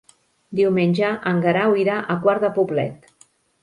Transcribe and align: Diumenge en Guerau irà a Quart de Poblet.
Diumenge 0.59 1.13
en 1.33 1.43
Guerau 1.45 1.79
irà 1.85 2.01
a 2.15 2.19
Quart 2.27 2.49
de 2.49 2.55
Poblet. 2.61 3.11